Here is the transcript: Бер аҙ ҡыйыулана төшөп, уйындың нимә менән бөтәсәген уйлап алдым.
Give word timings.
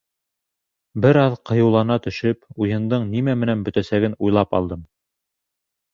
Бер 1.03 1.19
аҙ 1.23 1.35
ҡыйыулана 1.49 1.99
төшөп, 2.07 2.41
уйындың 2.65 3.07
нимә 3.15 3.39
менән 3.45 3.63
бөтәсәген 3.69 4.17
уйлап 4.29 4.61
алдым. 4.61 4.83